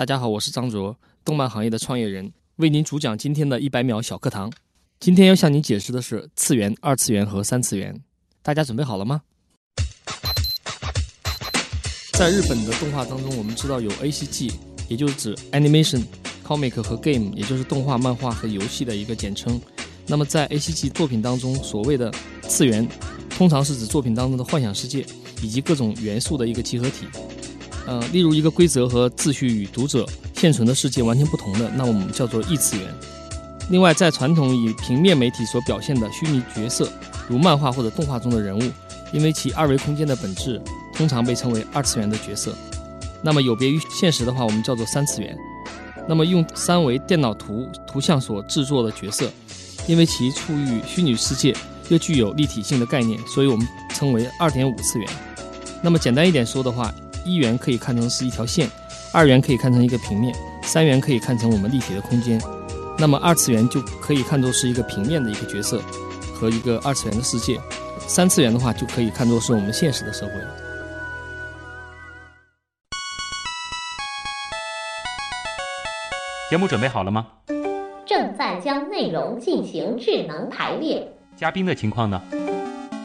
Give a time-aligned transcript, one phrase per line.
[0.00, 0.96] 大家好，我是张卓，
[1.26, 4.50] 动漫行业的创业人，为您主讲今天的一百秒小课堂。
[4.98, 7.94] 今天要向您解释的是次元、二次元和三次元，
[8.40, 9.20] 大家准备好了吗？
[12.12, 14.50] 在日本的动画当中，我们知道有 A C G，
[14.88, 16.02] 也就是指 Animation、
[16.46, 19.60] Comic 和 Game，也就是动画、漫画和游戏的一个简称。
[20.06, 22.10] 那么在 A C G 作品当中，所谓的
[22.44, 22.88] 次元，
[23.28, 25.04] 通常是指作品当中的幻想世界
[25.42, 27.06] 以及各种元素的一个集合体。
[27.86, 32.86] 呃，例如一个规则和秩序与读者现存的世界完全不同的，那我们叫做异次元。
[33.70, 36.88] 另外，在传统以平面媒体所表现的虚拟角色，
[37.28, 38.62] 如漫画或者动画中的人物，
[39.12, 40.60] 因为其二维空间的本质，
[40.94, 42.52] 通常被称为二次元的角色。
[43.22, 45.36] 那么有别于现实的话，我们叫做三次元。
[46.08, 49.30] 那么用三维电脑图图像所制作的角色，
[49.86, 51.54] 因为其处于虚拟世界，
[51.88, 55.08] 又具有立体性的概念，所以我们称为二点五次元。
[55.82, 56.92] 那么简单一点说的话。
[57.24, 58.68] 一元可以看成是一条线，
[59.12, 62.40] 二元可以看成一个平面，三元可以看成我们立体的空间。
[62.98, 65.80] 那么二次元就可以看作是一个平面的一个角色
[66.34, 67.58] 和一个二次元的世界，
[68.06, 70.32] 三次元的话就可以看作是我们现实的社会。
[76.50, 77.26] 节目准备好了吗？
[78.04, 81.06] 正在将内容进行智能排列。
[81.36, 82.20] 嘉宾的情况呢？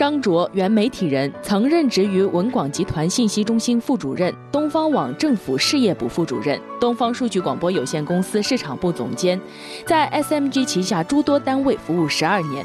[0.00, 9.38] 张卓，原媒体人，曾任职于文广集团信息中心副主任、东方网政府事业部副主任、东方数据广播有限公司市场部总监，
[9.84, 12.64] 在 SMG 旗下诸多单位服务十二年。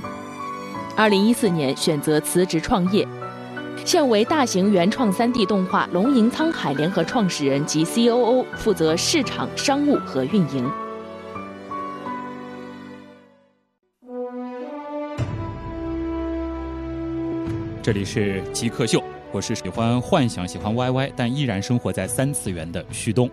[0.95, 3.05] 二零一四年选择辞职创业，
[3.83, 10.71] 现为大型原创 3D 动画《龙吟沧海》联合创始人及 COO，负责市场、商务和运营。
[17.85, 18.99] 这里是极客秀，
[19.31, 23.29] 我是喜欢幻想、喜欢 YY，但依然生活在三次元的旭东。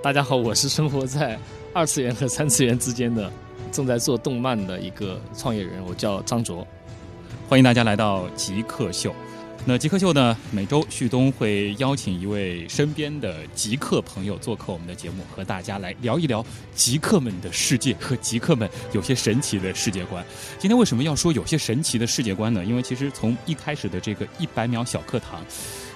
[0.00, 1.36] 大家好，我是生活在
[1.74, 3.28] 二次元和三次元之间的，
[3.72, 6.64] 正在做动漫的一个创业人，我叫张卓。
[7.48, 9.12] 欢迎大家来到极客秀。
[9.66, 10.34] 那极客秀呢？
[10.50, 20.24] 每周旭东会邀请一位身边的极客朋友做客我们的节目，和大家来聊一聊极客们的世界和极客们有些神奇的世界观。
[20.58, 22.64] 今天为什么要说有些神奇的世界观呢？
[22.64, 25.44] 因为其实从一开始的这个一百秒小课堂，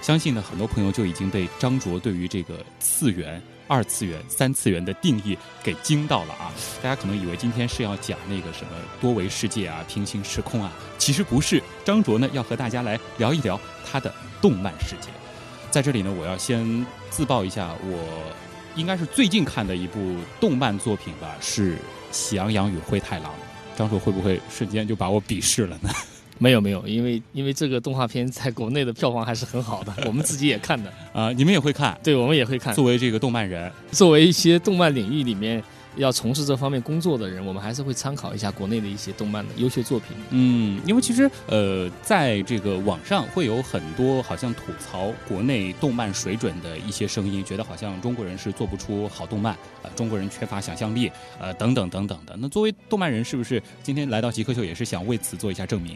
[0.03, 3.41] 相信呢很多朋友就已经被张卓对于这个次元。
[3.67, 6.51] 二次元、三次元的定义给惊到了啊！
[6.81, 11.61] 大家可能以为今天是要讲那个什么多维世界啊、平行时空啊，其实不是。
[11.83, 15.09] 张卓呢要和大家来聊一聊他的动漫世界。
[15.71, 18.33] 在这里呢，我要先自曝一下，我
[18.75, 21.75] 应该是最近看的一部动漫作品吧，是
[22.11, 23.31] 《喜羊羊与灰太狼》。
[23.75, 25.89] 张卓会不会瞬间就把我鄙视了呢？
[26.39, 31.97] 没有没有，因为因为这个动画片在国内的票房还是很好的， 我们自己也看的啊，你们也会看？
[32.03, 32.73] 对，我们也会看。
[32.73, 35.63] 作为这个动漫人，作为一些动漫领域里面
[35.95, 40.17] 要从事这方面工作的人，我们还是会参考一下国内的一些动漫的优秀作品。
[40.31, 52.35] 嗯，因为其实呃，在这个网上会有很多好像吐槽国内动漫水准的一些声音，觉得好像中国人是做不出好动漫，呃，中国人缺乏想象力，呃，等等等等的。
[52.39, 55.95] 那作为动漫人，是不是今天来到极客秀也是想为此做一下证明？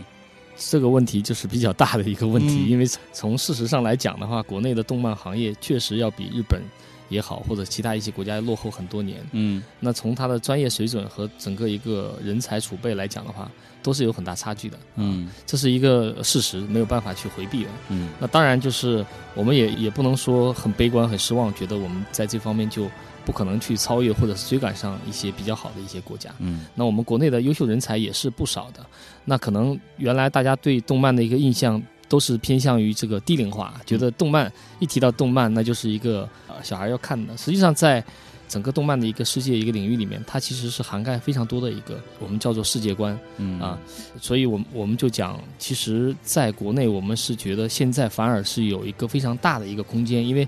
[0.57, 6.61] 这个问题就是比较大的一个问题，因为从事实上来讲的话，国内的动漫行业确实要比日本
[7.09, 9.19] 也好，或者其他一些国家落后很多年。
[9.31, 13.49] 嗯，那从他的专业水准和整个一个人才储备来讲的话，
[13.81, 14.77] 都是有很大差距的。
[14.95, 17.69] 嗯，这是一个事实，没有办法去回避的。
[17.89, 22.89] 嗯，那当然就是我们也也不能说很悲观、很失望，觉得我们在这方面就。
[23.25, 26.33] 不可能去超越或者是追赶上一些比较好的一些国家。
[26.39, 28.79] 嗯，那我们国内的优秀人才也是不少的。
[29.25, 37.35] 那可能原来大家对动漫的一个印象都是偏向于这个低龄化，觉得动漫一提到动漫，那就是一个呃小孩要看的。
[37.37, 38.03] 实际上，在
[38.47, 43.17] 整个动漫的一个世界一个领域里面，它其实是涵盖非常多的一个我们叫做世界观。
[43.37, 43.77] 嗯啊，
[44.21, 50.47] 所以我们我们就讲，其实在国内我们是觉得现在反而是有一个非常大的一个空间，因为。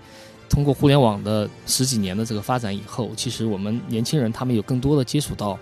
[0.52, 5.56] 通过互联网的十几年的这个发展以后，其实我们年轻人他们有更多的接触到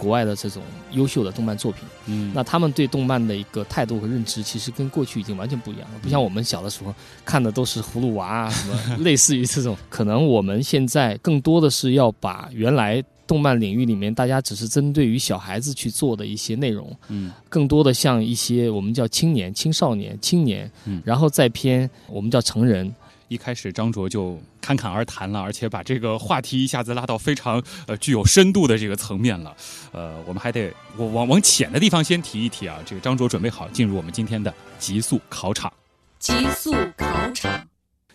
[0.00, 0.62] 国外的这种
[0.92, 1.84] 优秀的动漫作品。
[2.06, 5.98] 嗯，那他们对动漫的一个态度和认知，其实跟过去已经完全不一样了。
[6.02, 6.94] 不像我们小的时候
[7.24, 9.76] 看的都是葫芦娃啊，什么 类似于这种。
[9.88, 22.92] 可能我们现在更多的是要把原来动漫领域里面大家只是针对于小孩子去做的一些内容，嗯更多的像一些我们叫青年、青少年、青年，嗯然后再偏我们叫成人。
[23.30, 29.56] 一开始张卓就侃侃而谈了，而且把这个话题一下子拉到非常呃具有深度的这个层面了。
[29.92, 32.80] 呃，我们还得我往往浅的地方先提一提啊。
[32.84, 35.72] 这个张卓准备好进入我们今天的极速考场。
[36.18, 37.68] 极速考场，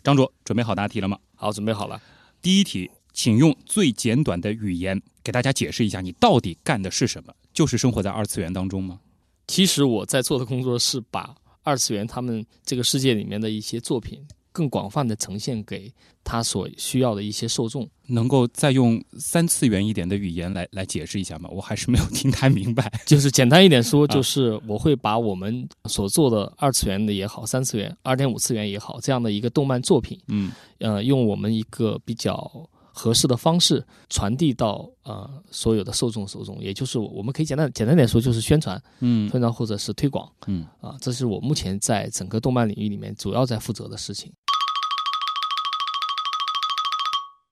[0.03, 1.17] 张卓准备好答题了吗？
[1.33, 1.97] 好，准备好了。
[2.41, 7.33] 第一题，请用最简短的语言给大家解释一下，你到底干的是什么？
[7.53, 8.99] 就是生活在二次元当中吗？
[9.47, 11.33] 其实我在做的工作是把
[11.63, 14.21] 二次元他们这个世界里面的一些作品，
[14.55, 15.93] 更广泛的呈现给
[16.23, 17.85] 他所需要的一些受众。
[18.07, 21.49] 能够再用三次元一点的语言来来解释一下吗？
[21.51, 22.89] 我还是没有 听太明白。
[23.05, 44.31] 就是简单一点说，啊就是我会把我们所做的二次元的也好，三次元、二点五次元也好，这样的一个动漫作品，嗯呃，用我们一个比较合适的方式传递到呃所有的受众手中，也就是我们可以简单简单点说，就是宣传、嗯宣传或者是推广嗯，啊，这是我目前在整个动漫领域里面主要在负责的事情。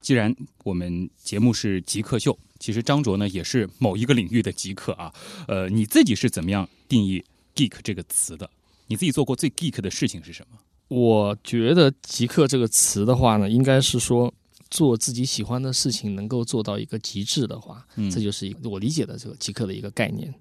[0.04, 0.36] 既然
[0.66, 5.12] 我们节目是极客秀，其实张卓呢也是某一个领域的极客啊。
[5.48, 7.24] 呃，你自己是怎么样定义
[7.56, 8.48] “geek” 这个词的？
[8.88, 10.60] 你自己做过最 geek 的事情是什么？
[10.90, 14.32] 我觉得“极客”这个词的话呢，应该是说
[14.70, 20.32] 做自己喜欢的事情能够做到一个极致的话，嗯这就是一个我理解的这个极客的一个概念。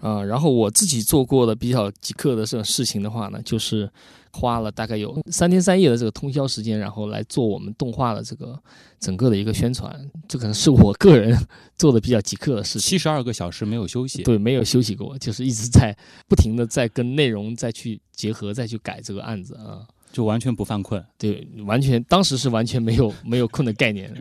[0.00, 3.88] 啊、然后我自己做过的比较极客的这种事情的话呢，就是
[4.34, 8.60] 花了大概有三天三夜的这个通宵时间，然后来做我们动画的这个
[8.98, 9.94] 整个的一个宣传。
[10.28, 11.38] 这可能是我个人
[11.78, 12.80] 做的比较极客的事情。
[12.80, 14.24] 七十二个小时没有休息。
[14.24, 15.96] 对，没有休息过，就是一直在
[16.28, 19.86] 不停的在跟内容再去结合，再去改这个案子啊。
[20.12, 21.04] 就完全不犯困。
[21.16, 24.12] 对，完全当时是完全没有 没有困的概念。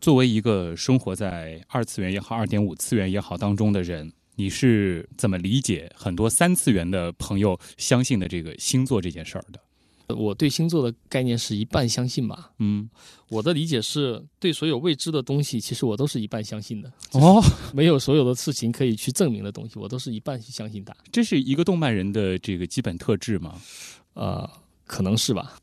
[0.00, 9.60] 作为一个生活在二次元也好、二点五次元也好当中的人，你是怎么理解很多三次元的朋友相信的这个星座这件事儿的？
[10.14, 12.50] 我对星座的概念是一半相信吧。
[12.58, 12.86] 嗯，
[13.30, 16.92] 我的理解是对所有未知的东西，其实我都是一半相信的。
[17.12, 17.42] 哦，
[17.72, 20.94] 没有所有的事情可以去证明的东西，我都是一半去相信它。
[21.10, 23.58] 这是一个动漫人的这个基本特质吗？
[24.12, 24.48] 呃，
[24.84, 25.56] 可能是吧。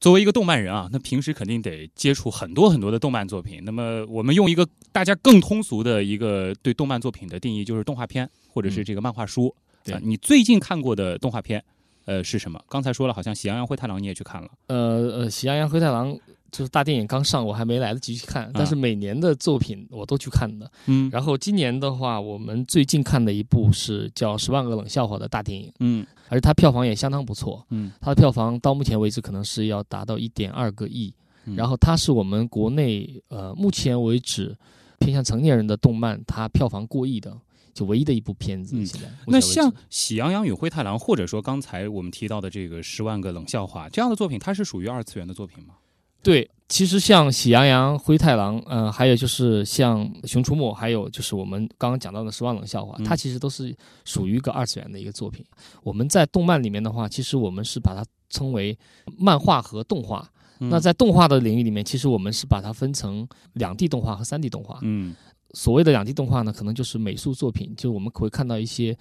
[0.00, 3.60] 作为一个动漫人啊，那平时肯定得接触很多很多的动漫作品。
[3.64, 9.54] 那么，我们用一个大家更通俗的一个对动漫作品的定义，就是动画片或者是这个漫画书。
[9.84, 11.62] 对啊你最近看过的动画片，
[12.06, 12.58] 呃，是什么？
[12.68, 14.48] 刚才说了，好像《喜羊羊灰太狼》你也去看了。
[14.68, 16.14] 呃呃，《喜羊羊灰太狼》
[16.50, 20.70] 就是大电影刚上，我还没来得及去看，但是每年的作品我都去看的。
[20.86, 27.64] 嗯然后今年的话，我们最近看的一部是叫《十万个冷笑话》的大电影，嗯而且它票房也相当不错。
[27.70, 31.12] 嗯它的票房到目前为止可能是要达到一点二个亿，
[31.46, 34.56] 嗯然后它是我们国内呃目前为止
[34.98, 37.36] 偏向成年人的动漫，它票房过亿的
[37.72, 38.76] 就唯一的一部片子。
[38.76, 45.74] 嗯现在目那像《喜羊羊与灰太狼》，或者说刚才我们提到的这个《十万个冷笑话》这样的作品，它是属于二次元的作品吗？
[46.22, 53.74] 对，其实像《喜羊羊》《灰太狼》，呃，还有就是像《熊出没》，还有就是我们刚刚讲到的《十万冷笑话》嗯它其实都是
[54.04, 55.44] 属于一个二次元的一个作品。
[55.82, 58.78] 我们在动漫里面的话，其实我们是把它称为
[59.18, 60.28] 漫画和动画。
[60.62, 64.78] 那在动画的领域里面，其实我们是把它分成两 D 动画和三 D 动画。
[64.82, 65.16] 嗯
[65.54, 68.94] 所谓的两 D 动画呢，可能就是美术作品，就我们会看到一些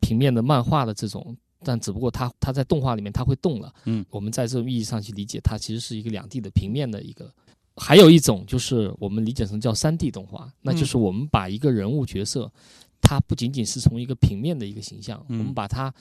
[0.00, 3.72] 平面的漫画的这种，但只不过它它在动画里面它会动了。
[3.84, 7.32] 嗯，我们在这种意义上去理解，它其实是一个两 D 的平面的一个。
[7.74, 12.52] 还有一种就是我们理解成叫三 D 动画，那就是我们把一个人物角色，
[13.00, 15.92] 它不仅仅是从一个平面的一个形象，嗯我们把它，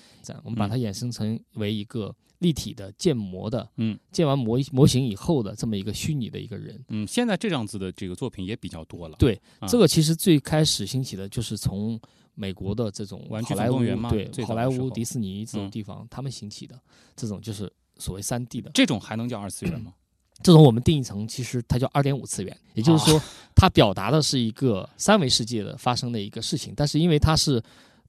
[0.44, 6.78] 我们把它衍生成为一个立体的建模的，嗯，建完模模型以后的这么一个虚拟的一个人。
[6.90, 9.16] 嗯，现在这样子的这个作品也比较多了。
[9.18, 11.98] 对啊这个其实最开始兴起的就是从
[12.36, 15.72] 美国的这种玩具好莱坞对好莱坞、迪士尼这种嗯。
[15.72, 16.80] 地方，他们兴起的
[17.16, 18.72] 这种就是所谓三 D 的。
[18.74, 19.94] 这种还能叫二次元吗？
[20.44, 23.22] 这种，我们定义成其实它叫二点五次元，也就是说，
[23.56, 27.62] 它表达的是一个三维世界的发生的一个事情，但是因为它是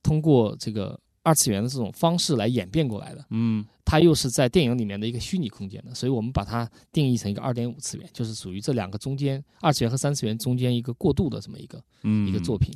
[0.02, 3.64] 通过这个二次元的这种方式来演变过来的，嗯。
[3.84, 12.72] 它又是在电影里面的一个虚拟空间的，所以我们把它定义成一个二点五次元，就是属于这两个中间二次元和三次元中间一个过渡的这么一个嗯，一个作品。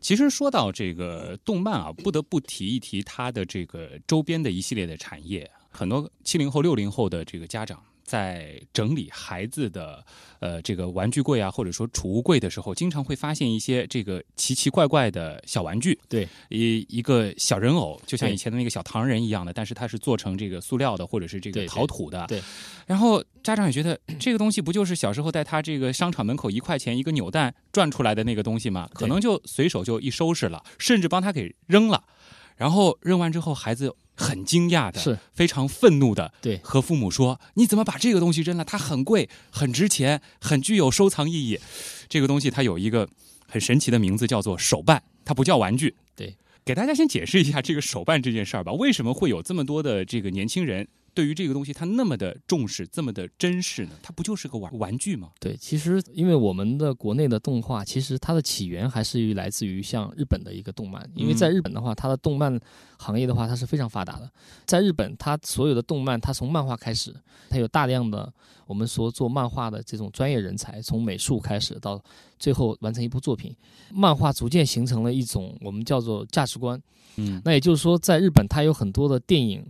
[0.00, 5.50] 其实说到这个动漫啊，不得不提一提它的这个周边的一系列的产业。
[5.70, 10.02] 很多七零后、六零后的这个家长在整理孩子的
[10.38, 15.98] 呃这个玩具柜啊，或者说储物柜的时候，经常会发现一些这个奇奇怪怪的小玩具。
[16.08, 22.24] 对，一一个小人偶，就像以前的那个小糖人一样的，但是它是做成这个塑料的，或者是这个陶土的。
[22.28, 22.40] 对
[22.86, 28.88] 然后家长也觉得这个东西不就是小时候在他这个商场门口一块钱一个扭蛋转出来的那个东西吗？
[28.94, 32.04] 可能就随手就一收拾了，甚至帮他给扔了。
[32.56, 38.64] 然后扔完之后，孩子很惊讶的，是非常愤怒的，对和父母说：“你怎么把这个东西扔了？
[38.64, 41.60] 它很贵，很值钱，很具有收藏意义。
[42.08, 43.08] 这个东西它有一个
[43.46, 48.72] 很神奇的名字，叫做手办，它不叫玩具。”对，给大家先解释一下这个手办这件事儿吧。
[48.72, 53.92] 为什么会有这么多的这个年轻人对于这个东西他那么的重视，这么的珍视呢？
[54.02, 55.30] 它不就是个玩玩具吗？
[55.40, 62.60] 对，其实因为我们的国内的动画，其实它的起源还是于来自于像日本的一个动漫，因为在日本的话，它的动漫
[62.98, 64.30] 行业的话，它是非常发达的。
[64.66, 67.16] 在日本，它所有的动漫，它从漫画开始，
[67.48, 68.30] 它有大量的
[68.66, 71.98] 我们说做漫画的这种专业人才，从美术开始到
[72.38, 73.56] 最后完成一部作品，
[73.90, 76.78] 漫画逐渐形成了一种我们叫做价值观。
[77.18, 79.64] 嗯那也就是说，在日本，它有很多的电影、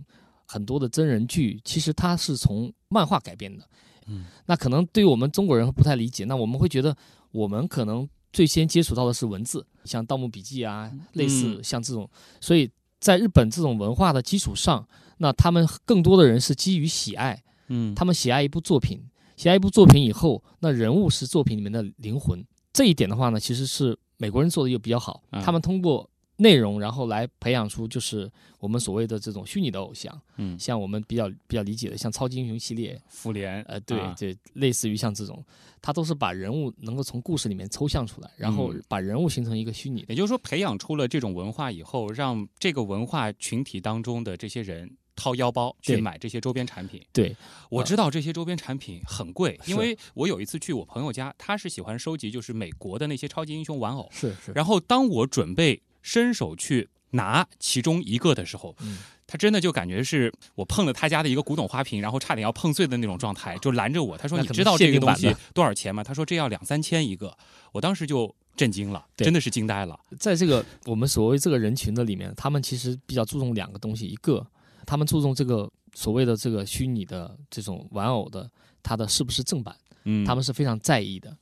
[0.47, 3.63] 很多的真人剧，其实它是从漫画改编的。
[4.07, 6.95] 嗯，那可能对于我们中国人不太理解，那我们会觉得
[7.31, 12.09] 我们可能最先接触到的是文字，像《盗墓笔记》啊，类似像这种。
[12.39, 14.87] 所以在日本这种文化的基础上，
[15.17, 19.03] 那他们更多的人是基于喜爱，嗯他们喜爱一部作品，
[19.35, 22.45] 喜爱一部作品以后，那人物是作品里面的灵魂。
[22.71, 35.43] 这一点的话呢，其实是美国人做的又比较好，嗯他们通过内容，然后来培养出就是我们所谓的这种虚拟的偶像，嗯，像我们比较比较理解的，像超级英雄系列，复联，呃，对啊对，类似于像这种，
[35.81, 40.13] 它都是把人物能够从故事里面抽象出来，然后嗯把人物形成一个虚拟的。
[40.13, 47.03] 也就是说，培养出了这种文化以后，让这个文化群体当中的这些人掏腰包去买这些周边产品。
[47.11, 47.35] 对，
[47.71, 54.07] 我知道这些周边产品很贵，是因为我有一次去我朋友家，他是喜欢收集就是美国的那些超级英雄玩偶。
[54.11, 58.97] 是是，然后当我准备伸手去拿其中一个的时候，嗯
[59.29, 64.17] 他真的就感觉是我碰了他家的一个古董花瓶，然后差点要碰碎的那种状态，就拦着我。
[64.17, 67.37] 他说：“那可能你知道这个东西多少钱吗？”他说：“这要两三千一个。”
[67.73, 69.99] 我当时就震惊了，真的是惊呆了。
[70.17, 74.47] 在这个我们所谓这个人群的里面，他们其实比较注重两个东西，一个
[74.85, 78.49] 他们注重这个所谓的这个虚拟的这种玩偶的
[78.81, 79.75] 它的是不是正版，
[80.05, 81.35] 嗯，他们是非常在意的。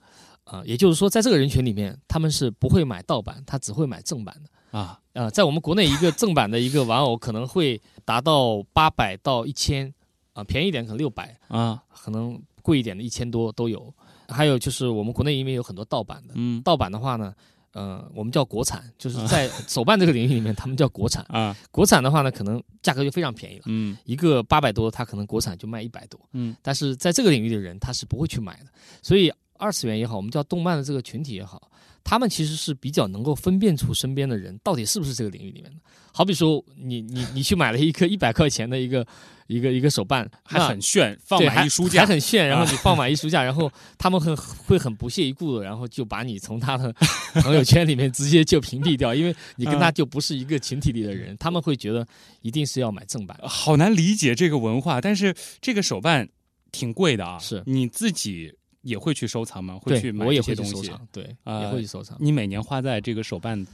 [0.45, 4.77] 啊、也就是说，在这个人群里面，他们是不会买盗版，他只会买正版的。
[4.77, 9.93] 啊，呃，在我们国内一个正版的一个玩偶可能会达到八百到一千，
[10.33, 13.93] 啊，便宜一点可能六百，啊，可能贵一点的一千多都有。
[14.27, 17.33] 还有就是我们国内因为有很多盗版的，嗯盗版的话呢，
[17.71, 21.25] 呃，我们叫国产，就是 在手办这个领域里面，他们叫国产。
[21.29, 26.19] 啊，国产的话呢，可能价格就非常便宜了，嗯一个八百多，它可能国产就卖一百多。
[26.33, 28.65] 嗯但是在这个领域的人，他是不会去买的。
[29.01, 31.71] 所以二次元也好，我们叫动漫的这个群体也好，
[32.03, 35.77] 他们其实是比较能够分辨出身边的人到底是不是这个领域里面的。
[36.11, 39.05] 好比说，你你你去买了一个一百块钱的一个
[39.47, 46.93] 一个一个手办，还很炫，放满一书架还，很炫，然后啊你放满一书架，然后他们很会很不屑一顾的，然后就把你从他的
[47.41, 52.07] 朋友圈里面直接就屏蔽掉，因为你跟他就不是一个群体里的人，他们会觉得
[52.41, 53.37] 一定是要买正版。
[53.43, 55.01] 好难理解这个文化。
[55.01, 56.25] 但是这个手办
[56.71, 58.53] 挺贵的啊，是你自己
[58.85, 59.77] 也会去收藏吗？
[59.81, 60.91] 会去，买我也这些东西？
[61.11, 62.15] 对，呃也会去收藏。
[62.19, 63.65] 你每年花在这个手办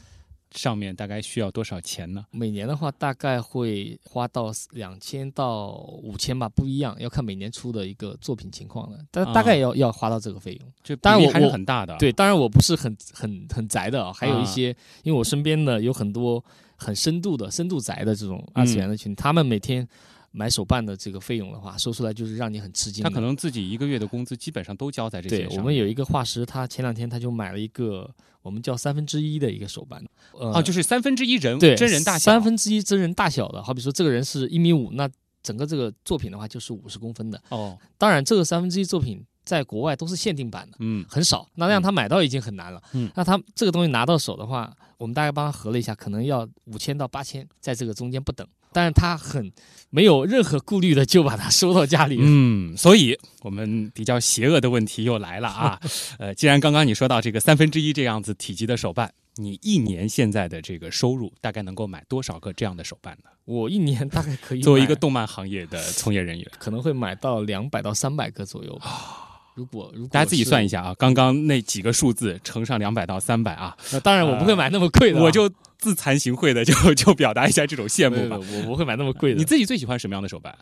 [0.52, 2.26] 上面大概需要多少钱呢？
[2.32, 10.74] 每年的话，大概会花到两千到五千吧，不一样，要看每年出的一个作品情况了，但啊大概要、要花到这个费用。
[10.84, 11.96] 这比例还是当然我还是很大的。
[11.98, 16.44] 对，当然我不是很很很宅的啊，还有一啊些，因为我身边的有很多
[16.76, 19.88] 很深度的深度宅的这种二次元的群，他们每天
[20.32, 23.04] 买手办的这个费用的话，说出来就是让你很吃惊。
[23.04, 25.58] 他可能自己一个月的工资基本上都交在这些上对。
[25.58, 28.10] 我们有一个画师，他前两天他就买了一个
[28.42, 35.10] 我们叫三分之一的一个手办，呃，哦，就是三分之一人对真人大小，三分之一真人大小的，好比说这个人是一米五，那
[35.44, 37.42] 整个这个作品的话就是五十公分的。
[37.50, 41.48] 哦，当然，这个三分之一作品在国外都是限定版的，嗯很少。
[41.56, 42.82] 那让他买到已经很难了。
[42.94, 48.48] 嗯那他这个东西拿到手的话，我们大概帮他合了一下，可能要五千到八千，在这个中间不等。
[48.72, 49.52] 但是他很
[49.90, 52.18] 没有任何顾虑的就把它收到家里。
[52.20, 55.80] 嗯，所以我们比较邪恶的问题又来了啊。
[56.20, 63.30] 呃，既然刚刚你说到这个三分之一这样子体积的手办，你一年现在的这个收入大概能够买多少个这样的手办呢？
[63.46, 69.28] 我一年大概可以作为一个动漫行业的从业人员，可能会买到两百到三百个左右吧。
[69.56, 78.38] 如果如果大家自己算一下，啊，刚刚那几个数字乘上两百到三百啊，那当然我不会买那么贵的啊、我就自惭形秽的就 就表达一下这种羡慕吧。
[78.38, 79.38] 我不会买那么贵的。
[79.38, 80.56] 你自己最喜欢什么样的手办？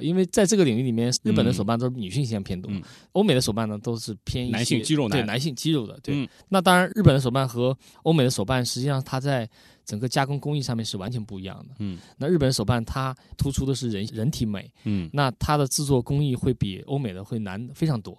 [0.00, 6.00] 因为在这个领域里面，日本的手办都是女性形象偏多，嗯欧美的手办呢都是偏男性肌肉男对男性肌肉的。
[6.02, 9.46] 对，嗯那当然，日本的手办和欧美的手办，实际上它在
[9.84, 11.74] 整个加工工艺上面是完全不一样的。
[11.78, 18.16] 嗯那日本的手办它突出的是人人体美，嗯那它的制作工艺会比欧美的会难非常多。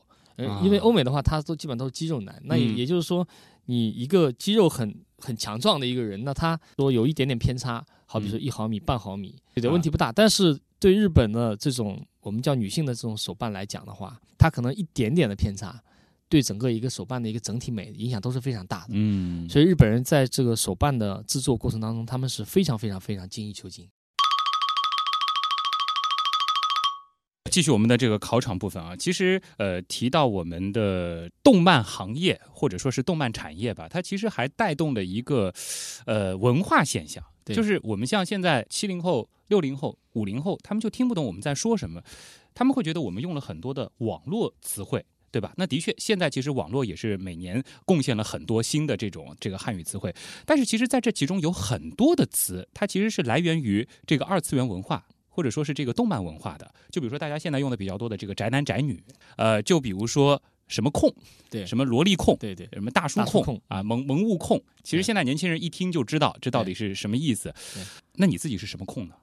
[0.64, 3.26] 因为欧美的话，它都基本上都是肌肉男，那也、就是说，
[3.66, 10.12] 你一个肌肉很很强壮的一个人，那他说有一点点偏差，好比说一毫米、半毫米，对的啊问题不大。
[10.12, 15.80] 但是对日本的这种我们叫女性的这种手办来讲的话，它可能一点点的偏差，
[16.34, 18.88] 对整个一个手办的一个整体美影响都是非常大的。
[18.90, 23.88] 嗯，所以日本人在这个手办的制作过程当中，他们是非常非常非常精益求精。
[27.52, 35.54] 继续我们的这个考场部分啊，其实呃提到我们的动漫行业或者说是动漫产业吧，它其实还带动了一个
[36.08, 42.02] 呃文化现象，对就是我们像现在七零后、六零后、五零后，他们就听不懂我们在说什么，
[42.56, 45.06] 他们会觉得我们用了很多的网络词汇。
[45.34, 45.52] 对吧？
[45.58, 50.14] 那的确，现在其实网络也是每年贡献了很多新的这种这个汉语词汇，
[50.46, 56.72] 但是其实在这其中有很多的词，它其实是来源于这个二次元文化，或者说是这个动漫文化的。
[56.92, 59.04] 就比如说大家现在用的比较多的这个宅男宅女，
[59.36, 61.12] 呃，就比如说什么控，
[61.50, 64.62] 对什么萝莉控，对对，什么大叔控大控啊，萌萌物控。
[64.84, 67.52] 其实现在年轻人一听就知道这到底是什么意思。
[68.18, 69.16] 那你自己是什么控呢？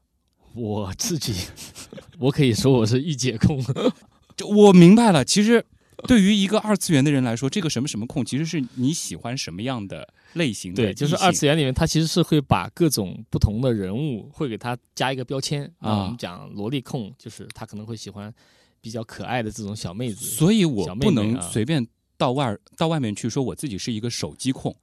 [0.57, 1.33] 我自己，
[2.19, 3.65] 我可以说我是御姐控。
[4.37, 5.65] 就我明白了，其实。
[6.09, 18.33] 对于一个二次元的人来说，这个什么什么控，其实是你喜欢什么样的类型的对，就是二次元里面，它其实是会把各种不同的人物会给他加一个标签啊我们讲萝莉控，就是他可能会喜欢
[18.81, 20.25] 比较可爱的这种小妹子。
[20.25, 24.75] 所以我不能随便到外到外面去说我自己是一个手机控。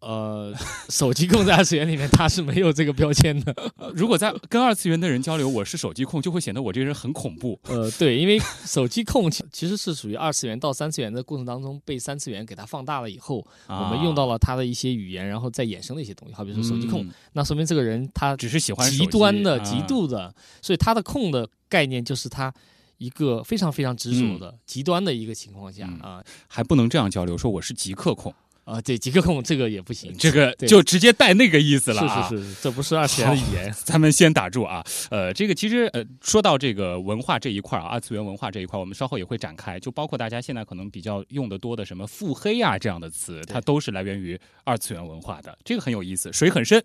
[0.00, 0.54] 呃，
[0.88, 3.54] 手机控在二次元里面它是没有这个标签的。
[3.94, 7.58] 如果在跟二次元的人交流，我是手机控，就会显得我这个人很恐怖。
[7.64, 13.84] 呃，对，因为手机控其其实是属于二次元到三次元的过程当中被三次元给它放大了以后，啊。
[13.84, 17.12] 我们用到了它的一些语言，然后再衍生的一些东西，好比说手机控，嗯。
[17.32, 22.52] 那说明这个人他只是喜欢极端的、啊极度的，所以他的控的概念就是他
[22.98, 26.00] 一个非常非常执着的、极端的一个情况下嗯。
[26.00, 26.24] 啊。
[26.46, 28.34] 还不能这样交流，说我是极客控，
[28.66, 32.28] 啊，对极客控这个也不行，这个就直接带那个意思了啊。
[32.28, 33.72] 是是是，这不是二次元的语言。
[33.84, 46.84] 咱们先打住啊，呃，这个其实呃，说到这个文化这一块啊，二次元文化这一块，我们稍后也会展开，就包括大家现在可能比较用的多的什么腹黑啊这样的词，它都是来源于二次元文化的，这个很有意思，水很深。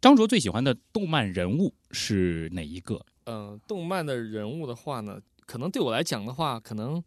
[0.00, 3.00] 张卓最喜欢的动漫人物是哪一个？
[3.26, 7.00] 嗯、动漫的人物的话呢，可能对我来讲的话，可能。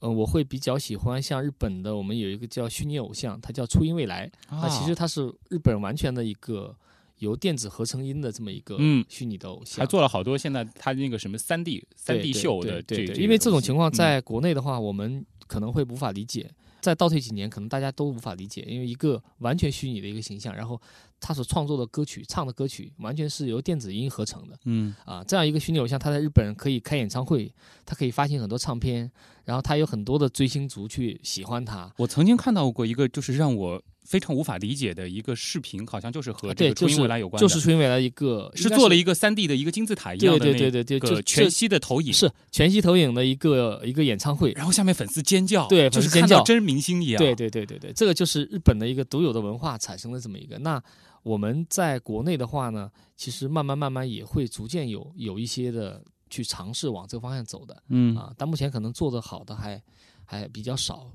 [0.00, 4.30] 呃，我会比较喜欢像日本的，我们有一个叫虚拟偶像，它叫初音未来。
[4.48, 6.74] 啊那其实它是日本完全的一个
[7.18, 16.48] 由电子合成音的这么一个嗯虚拟的偶像，他做了好多现在他那个什么三 D 三 D 秀的这，对对对因为这种情况嗯在国内的话，我们可能会无法理解。
[16.80, 20.80] 再倒退几年，可能大家都无法理解，因为一个完全虚拟的一个形象，然后
[21.20, 25.24] 他所创作的歌曲、唱的歌曲，完全是由电子音合成的嗯啊。
[25.24, 27.52] 这样一个虚拟偶像，他在日本可以开演唱会，
[27.84, 29.10] 他可以发行很多唱片，
[29.44, 31.92] 然后他有很多的追星族去喜欢他。
[31.96, 44.52] 我曾经看到过一个就是让我非常无法理解的一个视频，好像就是和这，个初音就是未来有关的，就是初音未来一个，是做了一个三 D 的一个金字塔一样的对对对就个全息的投影，是全息投影的一个一个演唱会。
[44.52, 50.58] 然后下面粉丝尖叫，对就是尖叫看到真明星一样，对对对对对，这个就是日本的一个独有的文化产生了这么一个。
[50.58, 50.82] 那
[51.22, 59.82] 我们在国内的话呢，其实慢慢慢慢也会逐渐有有一些的去尝试往这个方向走的嗯啊，但目前可能做的好的还
[60.24, 61.10] 还比较少。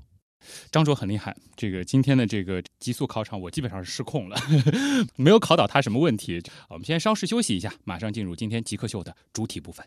[0.70, 4.36] 张卓很厉害，这个今天的这个极速考场我基本上是失控了，
[5.16, 6.42] 没有考倒他什么问题。
[6.68, 9.86] 我们先稍事休息一下，马上进入今天极客秀的主体部分。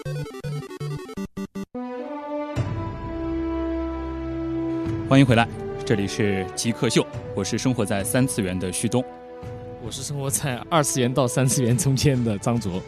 [5.11, 5.45] 欢迎回来，
[5.85, 9.03] 这里是极客秀，我是生活在三次元的旭东。
[9.83, 12.81] 我是生活在二次元到三次元中间的张卓。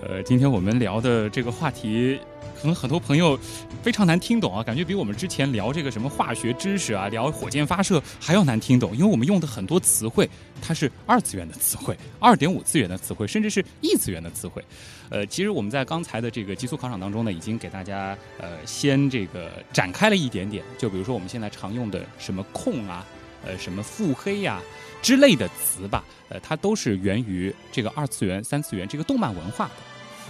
[0.00, 2.18] 呃，今天我们聊的这个话题，
[2.60, 3.38] 可能很多朋友
[3.82, 10.28] 非常难听懂啊，感觉比我们之前聊这个什么化学知识啊，聊火箭发射还要难听懂，因为我们用的很多词汇，
[10.60, 14.62] 它是二次元的词汇、二点五次元的词汇，甚至是异次元的词汇。
[15.08, 23.06] 呃，其实我们在刚才的这个极速考场当中呢，已经给大家呃先这个展开了一点点，就比如说我们现在常用的什么控啊，
[23.46, 24.60] 呃，什么腹黑呀、
[25.00, 29.72] 之类的词吧，呃，它都是源于这个二次元、三次元这个动漫文化的。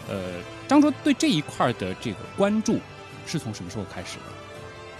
[0.08, 2.78] 呃，张卓对这一块的这个关注
[3.26, 4.24] 是从什么时候开始的？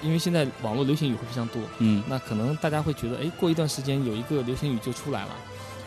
[0.01, 5.31] 因为现在网络流行语会非常多，嗯，那可能大家会觉得，哎，过一段时间有一个流行语就出来了，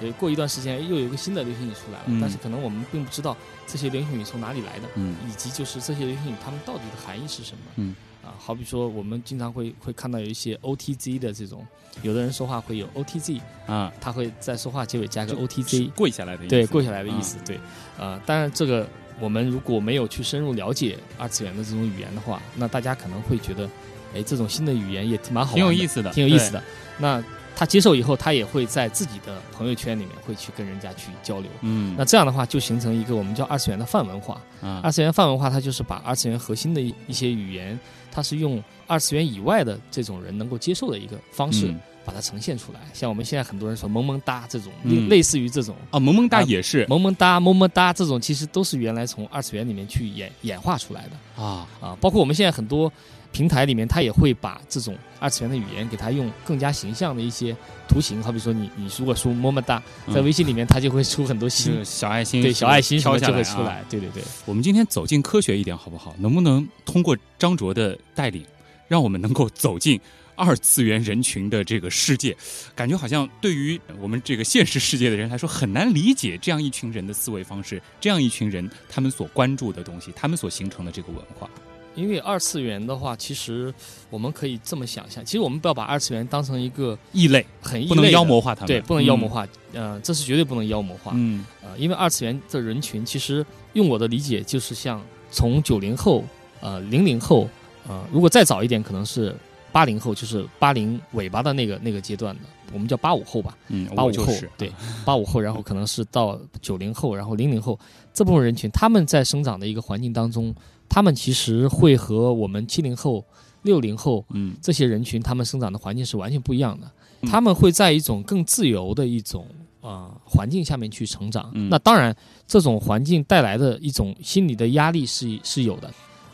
[0.01, 2.19] 呃，过一段时间又有一个新的流行语出来了，嗯。
[2.19, 5.15] 但是可能我们并不知道这些流行语从哪里来的，嗯。
[5.29, 11.65] 以及就是这些流行语它们到底的含义是什么，嗯，啊，好比说我们经常会会看到有一些 OTZ 的这种，
[12.01, 16.49] 有的人说话会有 OTZ 啊，他会在说话结尾加个 OTZ，跪下来的意思。
[16.49, 17.57] 对，跪下来的意啊思，对，
[17.97, 18.85] 呃，当然这个
[19.21, 23.69] 我们如果没有去深入了解二次元的这种语言的话，那大家可能会觉得，
[24.13, 26.61] 哎，这种新的语言也挺蛮好玩挺有意思的挺有意思的。
[26.97, 27.23] 那
[27.55, 31.51] 他接受以后，他也会在自己的朋友圈里面会去跟人家去交流。
[31.61, 34.41] 嗯那这样的话就形成一个我们叫二次元的泛文化。
[34.61, 37.79] 嗯二次元泛文化，它就是把二次元核心的一一些语言，
[38.11, 41.67] 它是用二次元以外的这种人能够接受的一个方式。
[41.67, 51.97] 嗯把它呈现出来，像我们现在很多人说萌萌哒这种，嗯类类似于这种啊，萌萌哒也是萌萌哒、么么哒这种，其实都是原来从二次元里面去演演化出来的啊啊。
[52.01, 52.91] 包括我们现在很多
[53.31, 57.55] 平台里面，它也会把这种二次元的语言给它用更加形象的一些
[57.87, 64.23] 图形，好比说你你如果输么么哒，在嗯微信里面它就会出很多这心个小爱心对小爱心什么就会出来，对对对。
[64.45, 66.13] 我们今天走进科学一点好不好？
[66.17, 68.43] 能不能通过张卓的带领，
[68.87, 69.97] 让我们能够走进
[70.41, 72.35] 二次元人群的这个世界？
[72.73, 81.47] 感觉好像对于我们这个现实世界的人来说，很难理解这样一群人的思维方式，这样一群人他们所关注的东西，他们所形成的这个文化。
[81.93, 83.71] 因为二次元的话，其实
[84.09, 96.23] 我们可以这么想象，其实我们不要把二次元当成一个异类，很异类不能妖魔化他们对，不能妖魔嗯化，呃，这是绝对不能妖魔化，嗯，呃，因为二次元的人群，其实用我的理解，就是像从九零后、
[96.61, 97.49] 呃零零后，
[97.85, 99.35] 呃，如果再早一点，可能是
[99.71, 102.41] 八零后，就是八零尾巴的那个那个阶段的，
[102.73, 104.71] 我们叫八五后吧，嗯八五后就是，对，
[105.05, 107.79] 八五后，然后可能是到九零后，然后零零后
[108.13, 110.53] 这部分人群，他们在生长的一个环境当中，
[110.89, 113.25] 他们其实会和我们七零后、
[113.61, 116.91] 六零后，嗯，这些人群他们生长的环境是完全不一样的，
[117.29, 119.47] 他们会在一种更自由的一种
[119.79, 121.49] 啊、呃环境下面去成长。
[121.53, 125.89] 嗯那当然，这种环境带来的一种心理的压力是是有的。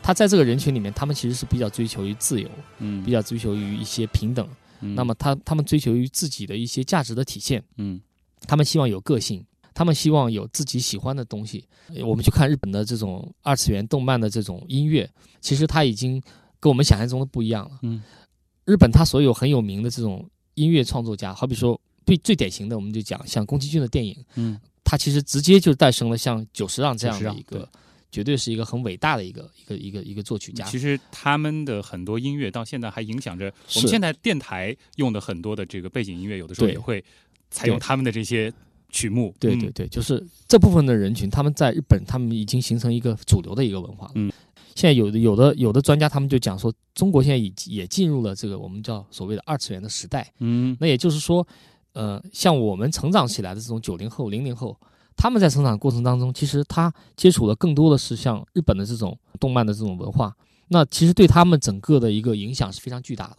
[0.08, 3.04] 他在这个人群里面，他们其实是比较追求于自由，嗯。
[3.04, 4.48] 比较追求于一些平等。
[4.80, 4.94] 嗯。
[4.94, 8.00] 那么他他们追求于自己的一些价值的体现，嗯，
[8.46, 9.44] 他们希望有个性，
[9.74, 11.62] 他们希望有自己喜欢的东西。
[11.94, 15.06] 呃我们去看日本的这种二次元动漫的这种音乐，
[15.42, 16.18] 其实它已经
[16.58, 17.78] 跟我们想象中的不一样了。
[17.82, 18.02] 嗯，
[18.64, 27.68] 日本它所有很有名的这种音乐创作家，好比说最最典型的，我们就讲像宫崎骏的电影，嗯，它其实直接就诞生了像久石让这样的一个，
[28.10, 30.64] 绝对是一个很伟大的一个一个一个一个作曲家。
[30.64, 37.04] 其实他们的很多音乐到现在还影响着我们现在电台用的很多的这个背景音乐，有的时候也会
[37.50, 38.52] 采用他们的这些
[38.90, 39.28] 曲目。
[39.28, 44.12] 嗯对对对，就是这部分的人群，他们在日本，他们已经形成一个主流的一个文化了。
[44.14, 44.32] 嗯，
[44.74, 50.32] 现在有的有的有的专家，他们就讲说，中国现在已也进入了这个我们叫所谓的二次元的时代。
[50.38, 51.46] 嗯，那也就是说，
[51.92, 54.78] 呃，像我们成长起来的这种九零后、零零后，
[55.18, 60.34] 他们在成长过程当中，其实他接触的更多的是像日本的这种动漫的这种文化，
[60.68, 63.38] 那其实对他们整个的一个影响是非常巨大的。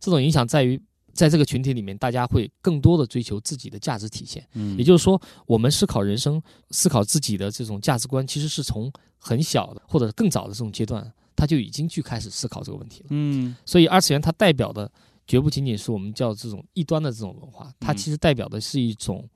[0.00, 0.80] 这种影响在于，
[1.12, 4.42] 在这个群体里面，大家会更多的追求自己的价值体现。
[4.54, 13.06] 嗯也就是说，我们思考人生、思考自己的这种价值观，其实是从很小的或者更早的这种阶段，他就已经去开始思考这个问题了。
[13.10, 14.90] 嗯，所以二次元它代表的
[15.26, 19.28] 绝不仅仅是我们叫这种异端的这种文化，它嗯其实代表的是一种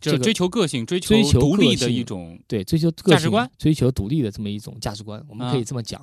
[0.00, 6.00] 这个追求个性追求追求独立的一种对追求个性价值观，追求独立的这么一种价值观，我们可以啊这么讲。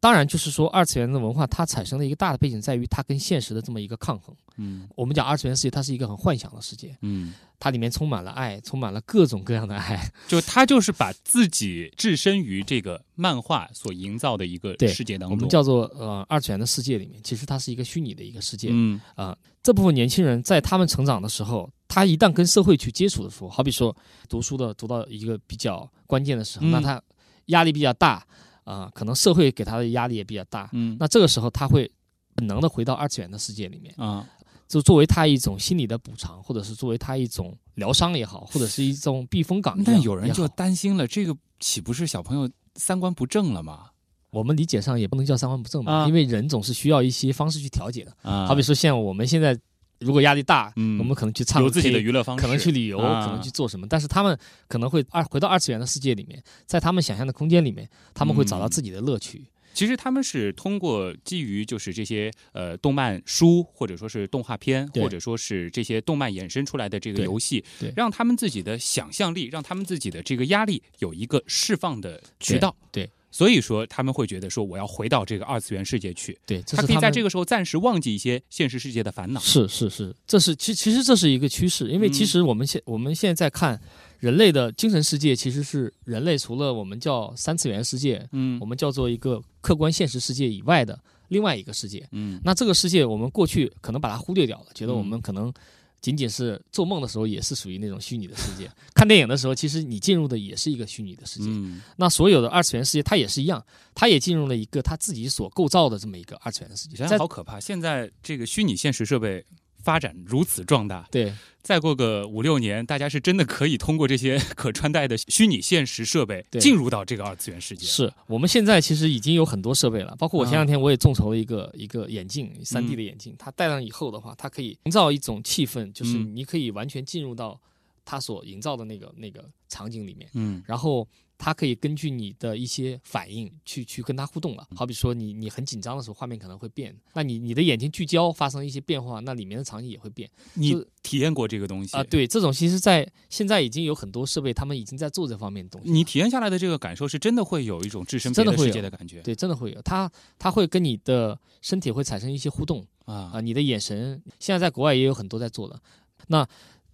[0.00, 4.34] 当然，就是说二次元的文化它产生的一个大的背景在于它跟现实的这么一个抗衡。
[4.60, 10.10] 嗯我们讲二次元世界，它是一个很幻想的世界，嗯，它里面充满了爱，充满了各种各样的爱。
[10.26, 18.70] 就它就是把自己置身于这个漫画所营造的一个对世界当中，我们叫做呃二次元的世界里面，其实它是一个虚拟的一个世界。
[18.72, 23.96] 嗯啊、这部分年轻人在他们成长的时候，他一旦跟社会去接触的时候，好比说
[24.28, 27.00] 读书的读到一个比较关键的时候，嗯那他
[27.46, 28.26] 压力比较大
[28.68, 30.68] 啊、可能社会给他的压力也比较大。
[30.72, 31.90] 嗯那这个时候他会
[32.34, 33.94] 本能的回到二次元的世界里面。
[33.96, 34.26] 啊，
[34.68, 39.82] 就作为他一种心理的补偿，或者是作为他一种疗伤也好，或者是一种避风港。
[39.82, 43.86] 但有人就担心了，这个岂不是小朋友三观不正了吗？
[44.30, 48.14] 我们理解上也不能叫三观不正吧，因为人总是需要一些方式去调节的。
[48.20, 49.58] 啊，好比说像我们现在
[50.00, 53.26] 如果压力大，嗯，我们可能去唱有自己的娱乐方式，可能去旅游，啊。
[53.26, 53.86] 可能去做什么。
[53.88, 59.44] 但是他们可能会二回到二次元的世界里面，在他们想象的空间里面，他们会找到自己的乐趣。
[59.74, 72.74] 其实他们是通过基于就是这些呃动漫书或者说是动画片，或者说是这些动漫衍生出来的这个游戏，让他们自己的想象力，让他们自己的这个压力有一个释放的渠道。
[72.90, 76.38] 对，所以说他们会觉得说我要回到这个二次元世界去。
[76.46, 79.40] 对，他可以在这个时候暂时忘记一些现实世界的烦恼。
[79.40, 83.80] 是是是，这是其其实这是一个趋势，因为其实我们现、我们现在在看。
[84.20, 95.54] 人类的精神世界其实是人类除了我们叫三次元世界，嗯，我们叫做一个客观现实世界以外的另外一个世界，嗯，那这个世界我们过去可能把它忽略掉了，觉得我嗯们可能
[96.00, 107.58] 仅仅是做梦的时候也是属于那种虚拟的世界，看电影的时候其实你进入的也是一个虚拟的世界，嗯，那所有的二次元世界它也是一样，它也进入了一个它自己所构造的这么一个二次元的世界，现在好可怕！
[107.58, 109.44] 现在这个虚拟现实设备。
[109.82, 117.86] 发展如此壮大，对，再过个五六年，大家是真的可以通过这些 可穿戴的虚拟现实设备进入到这个二次元世界。
[117.86, 127.60] 是我们现在其实已经有很多设备了，包括我前两天我也众筹了一个、嗯、一个眼镜，三 D 的眼镜，它戴上以后的话，它可以营造一种气氛，就是你可以完全进入到
[128.04, 131.06] 它所营造的那个那个场景里面，嗯，然后。
[131.38, 140.28] 它可以根据你的一些反应去去跟它互动了，好比说你你很紧张的时候，画面可能会变，那你你的眼睛聚焦发生一些变化，那里面的场景也会变。
[140.54, 142.02] 你体验过这个东西啊？
[142.02, 145.90] 对，这种其实在现在已经有很多设备，他们已经在做这方面的东西。
[145.90, 149.80] 你体验下来的这个感受是真的会有一种置身别的世界的感觉，对，真的会有。
[149.82, 155.80] 它它会跟你的身体会产生一些互动啊啊，你的眼神，现在在国外也有很多在做的。
[156.26, 156.46] 那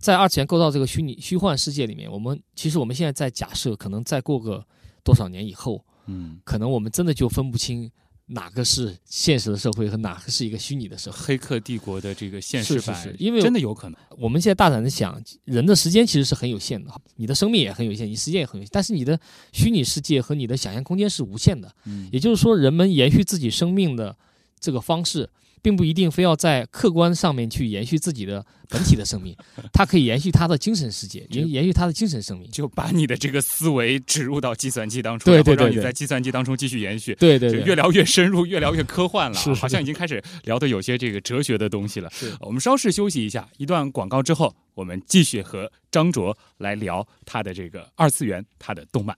[0.04, 4.64] 在二次元构造这个虚拟虚幻世界里面，我们其实我们现在在假设，可能再过个。
[5.06, 7.90] 多少年以后，嗯，可能我们真的就分不清
[8.24, 11.18] 哪个是现实的社会和哪个是一个虚拟的社会。
[11.18, 14.00] 黑客帝国的这个现实版，是是是因为真的有可能。
[14.16, 19.20] 我们现在大胆的想，人的时间其实是很有限的，你的生命也很有限，你时间也很有限，但是你的
[19.52, 21.70] 虚拟世界和你的想象空间是无限的。
[21.84, 24.16] 嗯，也就是说，人们延续自己生命的
[24.58, 25.28] 这个方式。
[25.64, 29.34] 并不一定非要在客观上面去延续自己的本体的生命，
[29.72, 42.10] 它可以延续他的精神世界，延延续他的精神生命，就把你的这个思维植入到计算机当中，对对对，让你在计算机当中继续延续，对对对，越聊越深入，越聊越科幻了，是好像已经开始聊的有些这个哲学的东西了。
[42.12, 42.30] 是。
[42.40, 49.16] 我们稍事休息一下，一段广告之后，我们继续和张卓来聊他的这个二次元，他的动漫。